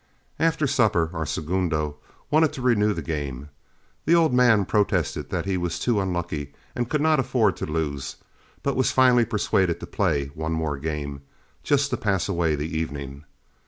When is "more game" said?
10.53-11.21